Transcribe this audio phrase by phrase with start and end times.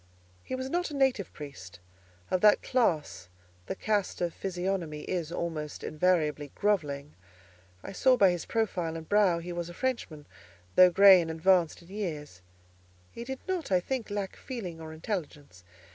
[0.43, 1.79] He was not a native priest:
[2.31, 3.29] of that class,
[3.67, 7.13] the cast of physiognomy is, almost invariably, grovelling:
[7.83, 10.25] I saw by his profile and brow he was a Frenchman;
[10.73, 12.41] though grey and advanced in years,
[13.11, 15.63] he did not, I think, lack feeling or intelligence.